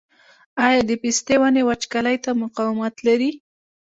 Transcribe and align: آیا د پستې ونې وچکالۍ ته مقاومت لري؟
آیا 0.65 0.81
د 0.89 0.91
پستې 1.01 1.35
ونې 1.39 1.61
وچکالۍ 1.69 2.17
ته 2.25 2.31
مقاومت 2.43 2.95
لري؟ 3.07 3.31